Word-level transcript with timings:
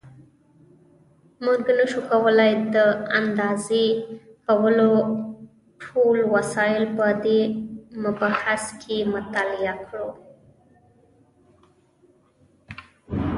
مونږ 1.45 1.63
نشو 1.77 2.01
کولای 2.11 2.51
د 2.75 2.77
اندازه 3.19 3.83
کولو 4.45 4.91
ټول 5.83 6.17
وسایل 6.35 6.83
په 6.97 7.07
دې 7.23 7.41
مبحث 8.03 8.63
کې 8.81 8.97
مطالعه 9.13 9.75
کړو. 9.85 10.09